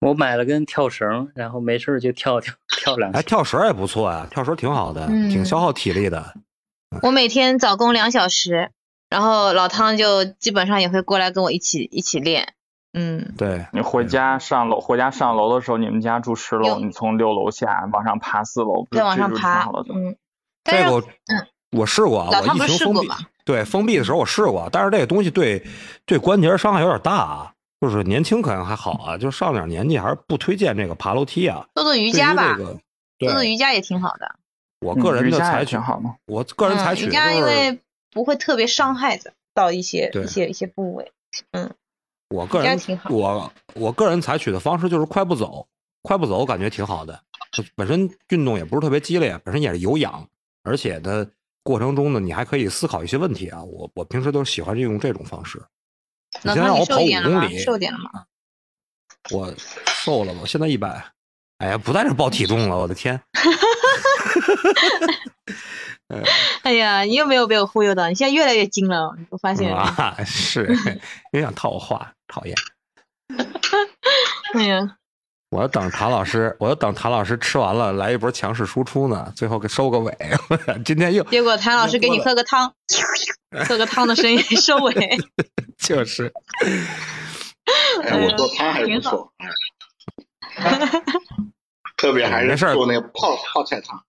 [0.00, 6.34] 我买了根跳绳，然后没事就跳跳跳两下哎，跳绳也不错啊，跳绳挺好的，嗯挺消耗体力的。
[7.00, 8.70] 我每天早功两小时，
[9.12, 12.54] 然后老汤就基本上也会过来跟我一起一起练。
[12.94, 20.16] 嗯，对，你回家上楼，回家上楼的时候，你们家住十楼，你从六楼下往上爬四楼，再往上爬嗯，
[20.64, 21.46] 但是这个我嗯
[21.78, 25.62] 我试过啊，我疫情封闭试过吗，对封闭的时候我试过，但是这个东西对
[26.06, 27.52] 对关节伤害有点大啊。
[27.80, 31.66] 就是年轻可能还好啊，就上点年纪还是不推荐这个爬楼梯啊。
[31.74, 32.78] 做做瑜伽吧，这个，
[33.18, 34.36] 做做，瑜伽也挺好的。
[34.86, 36.14] 我个人的采取好吗。
[36.26, 37.80] 我个人采嗯，取的瑜伽就是因为
[38.12, 41.10] 不会特别伤害的到一些一些一些部位。
[41.50, 41.74] 嗯
[42.28, 42.78] 我个人
[43.10, 45.66] 我我个人采取的方式就是快步走，
[46.02, 47.22] 快步走感觉挺好的。
[47.74, 50.26] 本身运动也不是特别激烈，本身也是有氧，
[50.62, 51.26] 而且呢
[51.62, 53.62] 过程中呢你还可以思考一些问题啊。
[53.62, 55.62] 我我平时都喜欢用这种方式。
[56.42, 57.22] 你老汤，你瘦现在让我跑五？
[57.22, 58.24] 公里，瘦点了吗？
[59.30, 59.54] 我
[59.86, 61.04] 瘦了，我现在一百，
[61.58, 63.20] 哎呀，不在这报体重了，我的天！
[66.72, 69.70] 哎呀，你又没有被我忽悠到，你现在越来越精了，我发现。
[69.70, 70.74] 啊， 是，
[71.32, 72.56] 又想套我话，讨厌！
[74.54, 74.96] 哎呀，
[75.50, 80.16] 我要等谭老师，我要等谭老师吃完了来一波强势输出呢，最后给收个尾。
[80.82, 82.72] 今天又结果谭老师给你喝个汤，
[83.68, 85.18] 喝个汤的声音收尾。
[85.76, 86.32] 就是，
[88.04, 89.30] 哎，我做汤还不错，
[90.56, 91.02] 哎，
[91.98, 94.02] 特别还是事做那个泡泡菜汤。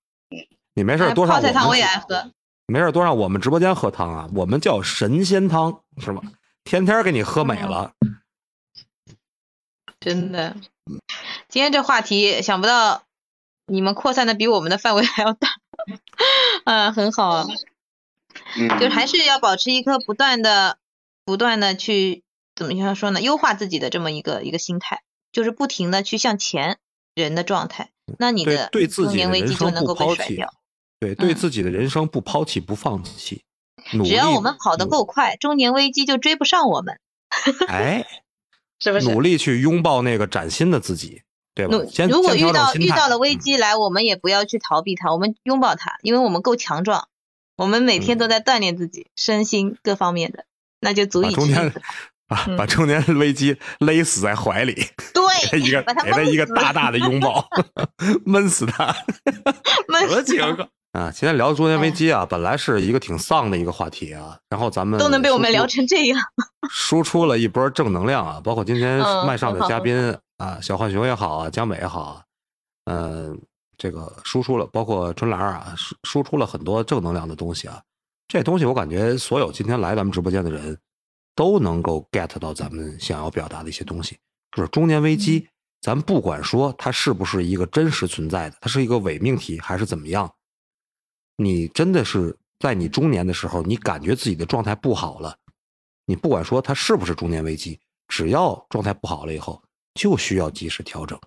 [0.76, 2.32] 你没事多上们泡菜汤我也爱喝。
[2.68, 6.22] 没事多上我们直播间喝汤啊，我们叫神仙汤，是吧？
[6.64, 7.94] 天天给你喝美了。
[10.00, 10.56] 真的，
[11.50, 13.04] 今天这话题想不到
[13.68, 15.50] 你们扩散的比我们的范围还要大，
[16.66, 17.48] 啊， 很好啊，
[18.58, 20.78] 嗯，就是还是要保持一颗不断的、
[21.26, 22.24] 不断的去
[22.56, 23.22] 怎么样说呢？
[23.22, 26.80] 优化自己的这么一个一个心态，就是不停的去向前
[27.16, 30.54] 人的状态，那你的对自己中年危的人生机就能够被不抛弃甩掉。，
[31.04, 33.42] 对对嗯自己的人生不抛弃不放弃。
[34.06, 37.00] 只要我们跑得够快，中年危机就追不上我们，
[37.68, 38.06] 哎，
[38.80, 39.10] 是不是？
[39.12, 41.22] 努力去拥抱那个崭新的自己，
[41.54, 41.78] 对吧？
[41.92, 47.10] 先如果遇到遇到了危嗯机来，我们也不要去逃避它，我们拥抱它，因为我们够强壮，
[47.58, 50.46] 我们每天嗯都在锻炼自己，身心各方面的，
[50.80, 51.94] 那就足以把中间支撑它。
[52.26, 57.46] 把嗯把中年危机勒死在怀里，给他一对，个 给他一个大大的拥抱，
[58.26, 58.96] 闷死他。
[59.90, 66.20] 闷死它个 啊，今天聊中年危机啊，本来是一个挺丧的一个话题啊，然后咱们都能被我们聊成这样。
[66.70, 72.22] 输出了一波正能量啊，包括今天嗯麦上的嘉宾啊，小浣熊也好啊，江美也好啊，
[72.86, 73.42] 嗯、
[73.76, 77.82] 这个输出了，包括春兰啊，输输出了很多正能量的东西啊。
[78.28, 80.78] 这东西我感觉所有今天来咱们直播间的人
[81.34, 84.20] 都能够 get 到咱们想要表达的一些东西，
[84.56, 85.48] 就是中年危机，
[85.82, 90.32] 咱不管说它是不是一个真实存在的，它是一个伪命题还是怎么样，
[91.36, 95.38] 你真的是在你中年的时候，你感觉自己的状态不好了。
[96.06, 99.62] 你不管说它是不是中年危机，只要状态不好了以后，
[99.94, 101.20] 就需要及时调整。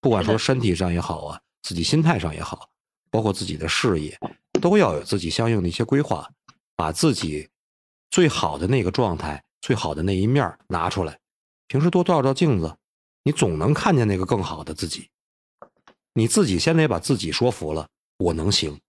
[0.00, 2.68] 不管说身体上也好啊，自己心态上也好，
[3.10, 4.18] 包括自己的事业，
[4.60, 6.28] 都要有自己相应的一些规划，
[6.76, 7.48] 把自己
[8.10, 11.18] 最好的那个状态、最好的那一面拿出来。
[11.68, 12.76] 平时多照照镜子，
[13.22, 15.08] 你总能看见那个更好的自己。
[16.14, 17.86] 你自己先得把自己说服了，
[18.18, 18.80] 我能行，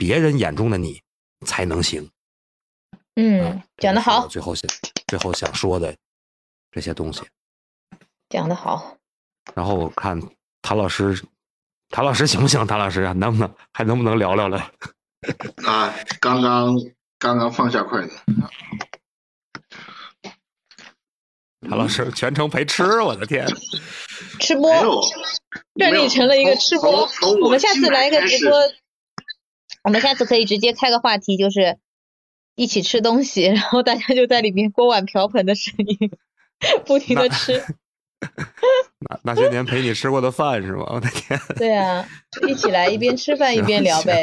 [0.00, 1.02] 别人眼中的你
[1.46, 2.10] 才能行。
[3.16, 4.70] 嗯讲得好，最后想
[5.06, 5.94] 最后想说的
[6.70, 7.20] 这些东西。
[8.30, 8.96] 讲得好。
[9.54, 10.18] 然后我看
[10.62, 11.22] 谭老师，
[11.90, 12.66] 谭老师行不行？
[12.66, 14.72] 谭老师啊，能不能还能不能聊聊了？
[15.68, 16.74] 啊，刚刚
[17.18, 18.18] 刚刚放下筷子，
[21.68, 23.46] 谭老师全程陪吃，我的天！
[24.38, 24.72] 吃播
[25.74, 27.06] 这里成了一个吃播。
[27.42, 28.58] 我们下次来一个直播，
[29.82, 31.78] 我们下次可以直接开个话题，就是
[32.54, 36.10] 一起吃东西，然后大家就在里面锅碗瓢盆的声音，
[36.84, 37.62] 不停的吃。
[39.00, 40.84] 那那些年陪你吃过的饭是吗？
[40.88, 41.40] 我的天！
[41.56, 42.06] 对啊，
[42.46, 44.22] 一起来一边吃饭一边聊呗，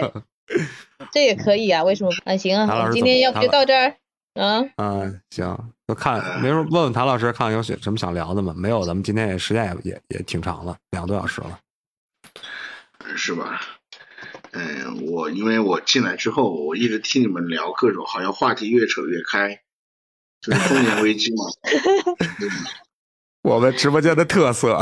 [1.12, 2.12] 这也可以啊，为什么？
[2.26, 3.96] 啊，行啊，今天要不就到这儿。
[4.36, 8.54] 嗯，嗯，行，就看没人问问谭老师，看有什么想聊的吗？
[8.56, 11.60] 没有，咱们今天也时间也也也挺长了，两个多小时了。
[13.16, 13.60] 是吧？
[14.52, 19.62] 嗯，我因为我进来之后，我一直听你们聊各种，好像话题越扯越开，
[20.42, 21.44] 就是中年危机嘛。
[23.42, 24.82] 我们直播间的特色，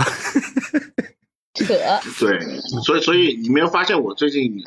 [1.54, 1.66] 扯，
[2.20, 4.64] 对，所以所以你没有发现我最近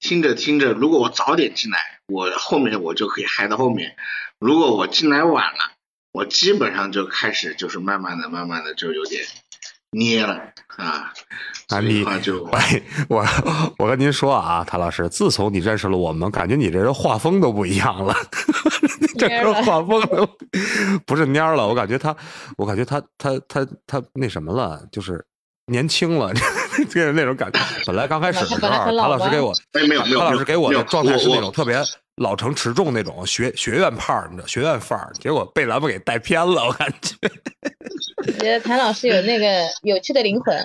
[0.00, 3.90] 听着听着，如果我早点进来，我后面我就可以嗨到后面；
[4.38, 5.72] 如果我进来晚了，
[6.12, 9.24] 我基本上就开始就是慢慢的、慢慢的就有点
[9.92, 10.34] 捏了
[10.76, 11.12] 啊，
[11.68, 12.04] 啊，你
[12.52, 13.24] 哎， 我
[13.78, 18.14] 我跟您说啊，谭老师，自从你认识了我们，感觉你这人画风都不一样了，
[19.18, 20.28] 整个画风都
[21.06, 21.66] 不是蔫了。
[21.66, 22.14] 我感觉他，
[22.58, 25.24] 我感觉他他他他那什么了，就是
[25.66, 26.32] 年轻了，
[26.90, 27.58] 这 那种感觉。
[27.86, 31.82] 本来刚开始的时候，本来谭很老师给我， 哎没有没有谭老师给我的状态是那种特别
[32.16, 37.16] 老成持重那种学学院派儿，你知道学院范儿，结果被咱们给带偏了，我感觉。
[38.26, 40.56] 我觉得谭老师有那个 有趣的灵魂，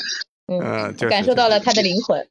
[0.47, 2.27] 嗯，嗯，就是感受到了他的灵魂。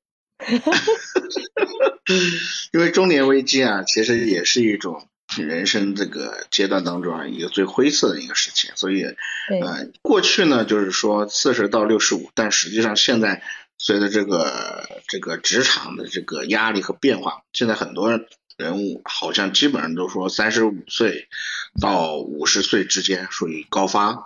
[2.73, 9.03] 因为中年危机啊，其实也是一种人生这个阶段当中啊一个最灰色的一个事情，所以
[9.49, 13.43] 对，呃，过去呢就是说四十到六十五，但实际上现在
[13.83, 18.11] 随着这个这个职场的这个压力和变化，现在很多
[18.59, 21.29] 人物好像基本上都说三十五岁
[21.81, 24.23] 到五十岁之间属于高发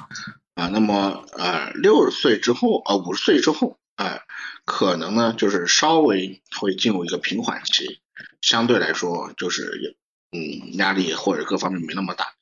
[0.54, 4.18] 啊，那么呃六十岁之后啊五十岁之后啊、
[4.64, 8.00] 可能呢就是稍微会进入一个平缓期，
[8.40, 9.96] 相对来说就是
[10.32, 12.33] 嗯压力或者各方面没那么大。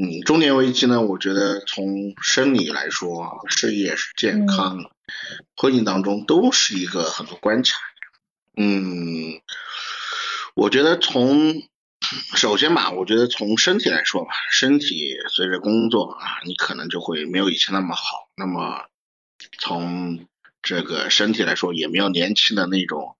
[0.00, 4.90] 嗯，中年危机呢，我觉得从生理来说，事业、健康、
[5.56, 7.80] 婚姻当中都是一个很多关卡。
[8.56, 9.40] 嗯，
[10.54, 11.62] 我觉得从
[12.36, 18.28] 首先吧，我觉得从身体来说吧，身体随着工作啊，你可能就会没有以前那么好。
[18.36, 18.86] 那么
[19.58, 20.26] 从
[20.62, 23.16] 这个身体来说，也没有年轻的那种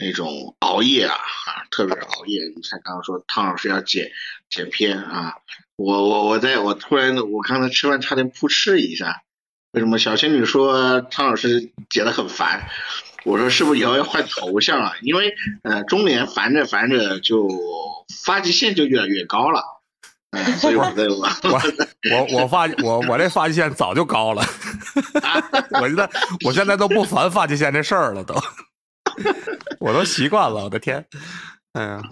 [0.00, 2.40] 那种熬夜啊啊，特别是熬夜。
[2.56, 4.10] 你看刚刚说汤老师要剪
[4.48, 5.34] 剪片啊，
[5.76, 9.22] 我我我在我突然我刚才吃饭差点扑哧一下，
[9.72, 12.68] 为什么小仙女说汤老师剪得很烦？
[13.24, 14.94] 我说是不是以后要换头像啊？
[15.02, 17.46] 因为呃中年烦着烦着就
[18.24, 19.62] 发际线就越来越高了，
[20.58, 24.42] 所以我在我我我我发我我这发际线早就高了，
[25.78, 26.10] 我现在
[26.46, 28.34] 我现在都不烦发际线这事儿了，都，
[29.80, 31.06] 我都习惯了，我的天，
[31.72, 32.02] 哎呀，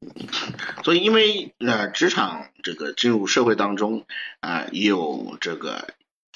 [0.84, 4.06] 所以因为呃职场这个进入社会当中
[4.40, 5.88] 啊、也有这个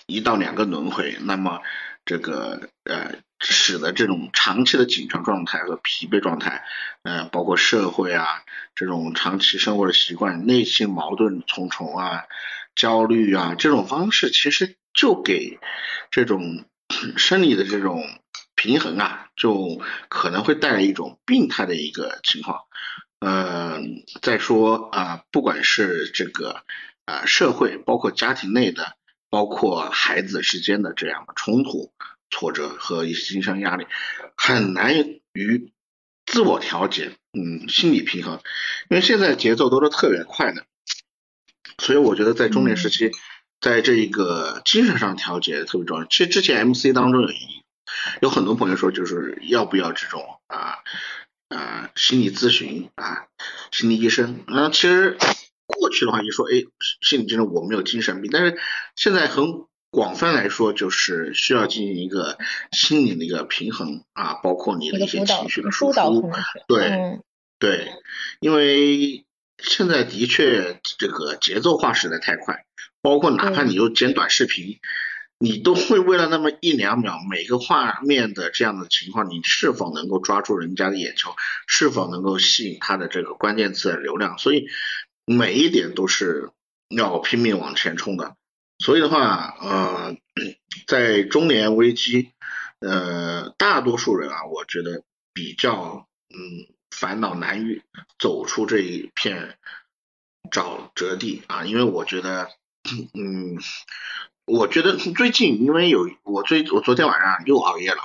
[0.07, 1.61] 一到两个轮回，那么
[2.05, 6.65] 这个呃使得这种长期的紧张状态和疲惫状态，
[7.03, 8.43] 呃包括社会啊
[8.75, 12.25] 这种长期生活的习惯，内心矛盾重重啊，
[12.75, 15.59] 焦虑啊这种方式，其实就给
[16.11, 16.65] 这种
[17.19, 18.03] 生理的这种
[18.59, 22.65] 平衡啊，就可能会带来一种病态的一个情况。
[23.21, 23.81] 呃，
[24.21, 26.65] 再说啊、不管是这个
[27.05, 28.97] 啊、社会，包括家庭内的，
[29.31, 31.93] 包括孩子之间的这样的冲突、
[32.31, 33.87] 挫折和一些精神压力，
[34.37, 34.93] 很难
[35.33, 35.73] 于
[36.27, 38.41] 自我调节，嗯，心理平衡，
[38.91, 40.67] 因为现在节奏都是特别快的，
[41.79, 43.13] 所以我觉得在中年时期，
[43.61, 46.05] 在这一个精神上调节特别重要。
[46.07, 47.63] 其实之前 MC 当中有一
[48.21, 50.79] 有很多朋友说，就是要不要这种啊
[51.49, 53.27] 啊心理咨询啊
[53.71, 54.45] 心理医生。
[54.47, 55.17] 那其实
[55.67, 56.65] 过去的话一说，哎，
[57.01, 58.59] 心理医生我没有精神病，但是
[58.97, 62.39] 现在很广泛来说，就是需要进行一个
[62.73, 66.31] 心理的一个平衡啊，包括你的一些情绪的输疏导出
[66.67, 66.89] 对。
[66.89, 67.23] 嗯
[67.61, 67.91] 对，
[68.39, 69.25] 因为
[69.61, 72.65] 现在的确这个节奏化实在太快，
[73.03, 74.79] 包括哪怕你就剪短视频，
[75.39, 81.35] 你都会为了那么一两秒，每个画面的这样的情况，你是否能够抓住人家的眼球，
[81.67, 84.67] 是否能够吸引他的这个关键词的流量，所以
[85.25, 86.51] 每一点都是
[86.89, 88.37] 要拼命往前冲的。
[88.85, 90.17] 所以的话，呃，
[90.87, 92.33] 在中年危机，
[92.81, 97.83] 呃，大多数人啊，我觉得比较嗯烦恼难于
[98.19, 99.57] 走出这一片
[100.51, 102.51] 沼泽地啊，因为我觉得，
[103.15, 103.59] 嗯，
[104.49, 108.01] 我觉得最近因为有我最我昨天晚上又熬夜了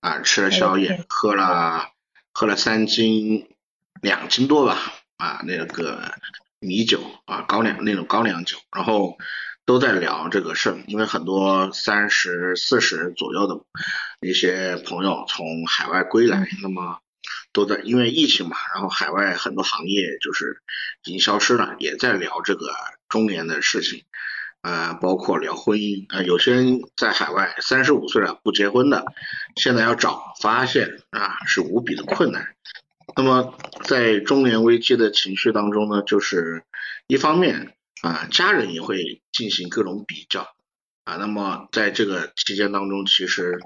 [0.00, 1.90] 啊，吃了宵夜，喝了
[2.32, 3.46] 喝了三斤
[4.00, 4.78] 两斤多吧
[5.18, 6.14] 啊那个
[6.60, 9.18] 米酒啊高粱那种高粱酒，然后
[9.66, 13.60] 都在聊这个事儿，因为很多三十四十左右的
[14.26, 17.00] 一些朋友从海外归来，那么
[17.52, 20.62] 都在因为疫情嘛，然后海外很多行业就是
[21.04, 22.66] 已经消失了，也在聊这个
[23.10, 24.04] 中年的事情，
[24.66, 29.04] 呃，包括聊婚姻，呃，有些人在海外三十五岁了不结婚的，
[29.54, 32.56] 现在要找发现啊是无比的困难。
[33.14, 36.64] 那么在中年危机的情绪当中呢，就是
[37.06, 40.48] 一方面啊，家人也会进行各种比较
[41.04, 43.60] 啊，那么在这个期间当中，其实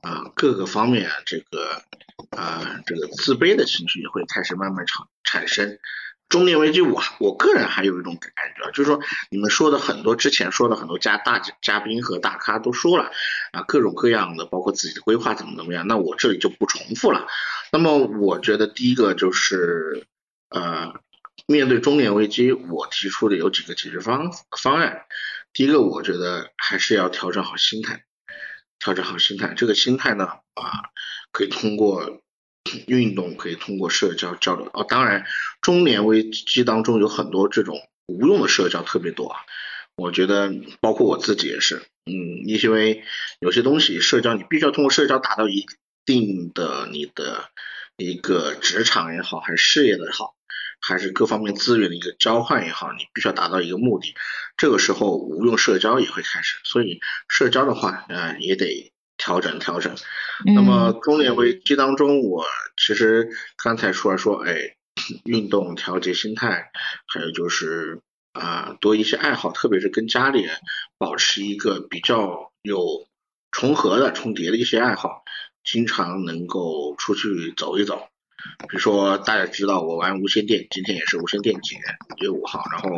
[0.00, 1.82] 啊各个方面这个
[2.30, 5.78] 啊这个自卑的情绪也会开始慢慢产产生
[6.28, 9.00] 中年危机我我个人还有一种感觉，就是说
[9.30, 13.12] 你们说的很多之前说的很多嘉大嘉宾和大咖都说了
[13.52, 17.28] 啊，各种各样的，包括自己的规划怎么怎么样，那我这里就不重复了。
[17.70, 20.06] 那么我觉得第一个就是
[20.50, 20.94] 呃，
[21.46, 25.02] 面对中年危机，我提出的有几个解决方方案。
[25.52, 28.02] 第一个，我觉得还是要调整好心态，
[28.80, 29.54] 调整好心态。
[29.54, 30.90] 这个心态呢啊，
[31.30, 32.20] 可以通过。
[32.86, 35.24] 运动可以通过社交交流哦，当然，
[35.60, 39.40] 中年危机当中有很多这种无用的社交特别多啊。
[39.96, 43.02] 我觉得包括我自己也是，嗯，因为
[43.40, 45.64] 有些东西社交你必须要通过社交达到一
[46.04, 47.48] 定的你的
[47.96, 50.34] 一个职场也好，还是事业的也好，
[50.80, 54.14] 还是各方面资源的一个交换也好，你必须要达到一个目的。
[54.58, 58.92] 这个时候无用社交也会开始，所以社交的话，呃，也得。
[59.26, 59.92] 调整调整，
[60.44, 62.44] 那么中年危机当中，我
[62.76, 64.76] 其实刚才说了说，哎，
[65.24, 66.70] 运动调节心态，
[67.08, 68.00] 还有就是
[68.34, 70.54] 啊，多一些爱好，特别是跟家里人
[70.96, 73.08] 保持一个比较有
[73.50, 75.24] 重合的、重叠的一些爱好，
[75.64, 78.06] 经常能够出去走一走。
[78.60, 81.78] 比如说大家知道我玩无线电，今天也是无线电节
[82.14, 82.90] 五月五号，然后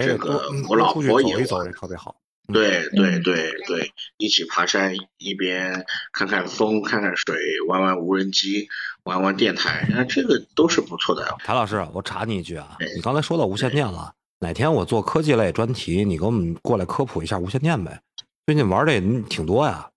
[0.00, 2.14] 这个我老婆也走也特别好。
[2.48, 7.36] 对对对对，一起爬山，一边看看风，看看水，
[7.68, 8.68] 玩玩无人机，
[9.04, 11.36] 玩玩电台，那这个都是不错的。
[11.44, 18.00] 谭老师，我查你一句啊，你刚才说到无线电了，哪天我做科技类专题，你给我们过来科普一下无线电呗？
[18.46, 19.88] 最近玩这挺多呀，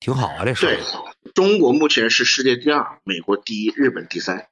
[0.00, 0.66] 挺好啊，这事。
[0.66, 0.78] 对，
[1.34, 4.48] 中国目前是世界第二，美国第一，日本第三。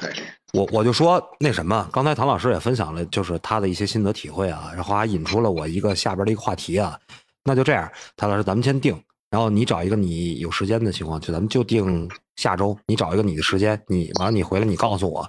[0.00, 0.12] 对。
[0.54, 6.96] 我我就说那什么，刚才唐老师也分享了，就是他的一些心得体会啊，然后还引出了我一个下边的一个话题啊。
[7.42, 8.96] 那就这样，唐老师，咱们先定，
[9.30, 15.28] 然后你找一个你有时间的情况，就咱们就定下周，你找一个你的时间，你完了你回来你告诉我，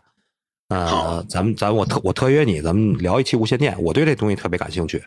[0.70, 5.04] 呃，咱们咱我特我特约你，咱们聊一期无线电，我对这东西特别感兴趣。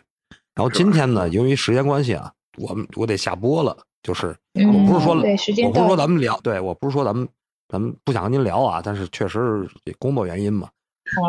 [0.53, 7.25] 然后今天呢，由于时间关系啊，我们我得下播了，就是我不是说我不是说咱们聊，对我不是说咱们。
[7.69, 9.39] 咱们不想跟您聊啊，但是确实
[9.85, 10.69] 是工作原因嘛。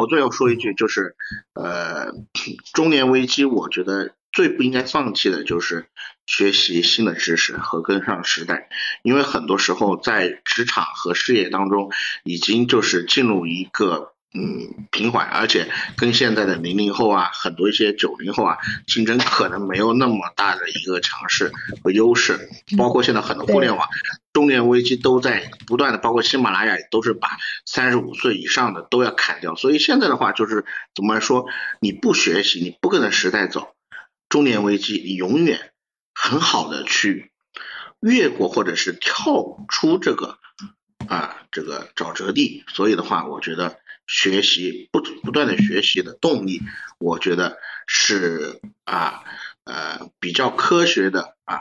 [0.01, 1.15] 我最后说一句，就是
[1.55, 2.13] 呃，
[2.73, 5.87] 中年危机，我觉得最不应该放弃的就是
[6.27, 8.71] 学习新的知识和跟上时代，
[9.03, 11.93] 因为很多时候在职场和事业当中，
[12.25, 14.15] 已经就是进入一个。
[14.33, 21.51] 嗯，平缓，而且跟现在的零零后啊，很多一些九零后啊，竞争可能没有那么大的一个强势
[21.83, 22.49] 和优势。
[22.79, 23.89] 包括现在很多互联网
[24.33, 29.57] 中年危机都在不断的，包括喜马拉雅也都是把三十五岁以上的都要砍掉。
[29.57, 30.65] 所以现在的话就是
[30.95, 31.47] 怎么说，
[31.81, 33.75] 你不学习，你不跟着时代走，
[34.29, 35.73] 中年危机你永远
[36.15, 37.33] 很好的去
[37.99, 40.39] 越过或者是跳出这个
[41.09, 42.63] 啊这个沼泽地。
[42.69, 43.80] 所以的话，我觉得。
[44.11, 46.61] 学习不不断的学习的动力，
[46.99, 49.23] 我觉得是啊
[49.65, 51.61] 呃比较科学的啊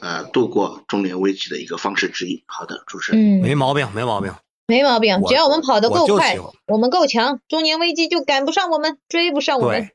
[0.00, 2.42] 呃度过中年危机的一个方式之一。
[2.46, 4.34] 好的，主持人，嗯，没毛病，没毛病，
[4.66, 5.22] 没毛病。
[5.28, 6.36] 只要我们跑得够快，
[6.66, 9.90] 我们够强，中年危机就赶不上我们，追不上我们。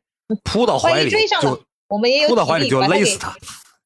[0.46, 3.36] 扑到怀里追上了，我们也有扑到怀里就勒死他。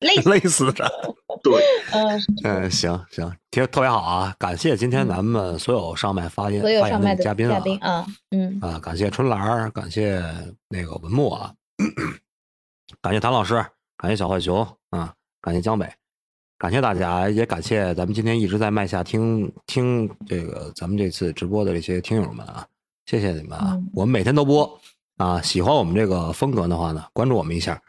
[0.03, 0.91] 累累死的，
[1.41, 1.53] 对，
[1.91, 4.35] 嗯嗯，行行，特特别好啊！
[4.37, 7.49] 感谢今天咱们所有上麦发言发言的嘉宾
[7.79, 10.21] 啊，嗯啊，感谢春兰，感谢
[10.67, 11.53] 那个文墨啊，
[13.01, 13.55] 感谢谭老师，
[13.97, 15.89] 感谢小浣熊啊，感谢江北，
[16.57, 22.65] 感谢大家，也感谢咱们今天一直在麦下听听这个咱们这次直播的这些听友们啊，
[23.05, 23.79] 谢谢你们啊！
[23.93, 24.79] 我们每天都播
[25.17, 27.81] 啊，喜欢我们这个风格的话呢，关注我们一下。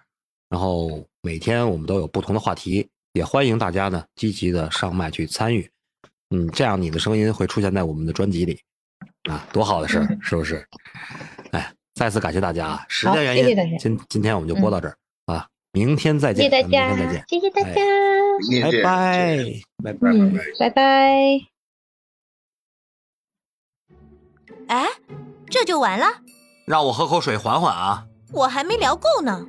[0.54, 5.68] 然后每天我们都有不同的话题，也欢迎大家呢积极的上麦去参与，
[6.30, 8.56] 嗯，这样你的声音会出现在我们的专辑里，
[9.28, 10.64] 啊，多好的事儿，是不是？
[11.50, 14.96] 哎，再次感谢大家啊，时间原因，今今天我们就播到这儿
[15.26, 17.80] 啊，明天再见，谢谢大家，明天再见，谢谢大家，
[19.82, 20.08] 拜拜，拜拜，
[20.60, 21.40] 拜拜。
[24.68, 24.86] 哎，
[25.50, 26.06] 这就完了？
[26.64, 29.48] 让我喝口水缓缓啊，我还没聊够呢。